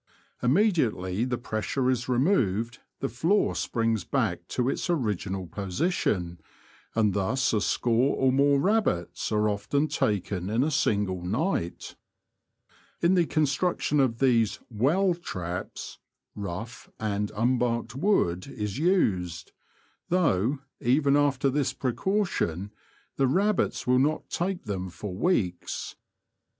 Immediately 0.41 1.25
the 1.25 1.37
pressure 1.37 1.87
is 1.87 2.09
removed 2.09 2.79
the 3.01 3.07
floor 3.07 3.53
springs 3.53 4.03
back 4.03 4.47
to 4.47 4.67
its 4.67 4.89
original 4.89 5.45
position, 5.45 6.39
and 6.95 7.13
thus 7.13 7.53
a 7.53 7.61
score 7.61 8.15
or 8.15 8.31
more 8.31 8.59
rabbits 8.59 9.31
are 9.31 9.47
often 9.47 9.87
taken 9.87 10.49
in 10.49 10.63
a 10.63 10.71
single 10.71 11.21
night. 11.23 11.95
In 13.03 13.13
the 13.13 13.27
construction 13.27 13.99
of 13.99 14.17
these 14.17 14.57
*^ 14.57 14.59
well 14.71 15.13
traps," 15.13 15.99
rough 16.33 16.89
and 16.99 17.31
unbarked 17.35 17.93
wood 17.95 18.47
is 18.47 18.79
used, 18.79 19.51
though, 20.09 20.57
even 20.79 21.15
after 21.15 21.47
this 21.47 21.73
precaution, 21.73 22.71
the 23.17 23.27
rabbits 23.27 23.85
will 23.85 23.99
not 23.99 24.31
take 24.31 24.63
them 24.63 24.89
for 24.89 25.13
weeks. 25.13 25.95